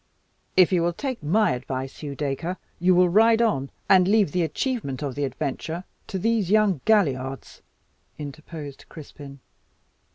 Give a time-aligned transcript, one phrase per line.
[0.57, 4.41] "If you will take my advice, Hugh Dacre, you will ride on, and leave the
[4.41, 7.61] achievement of the adventure to these young galliards,"
[8.17, 9.41] interposed Cryspyn.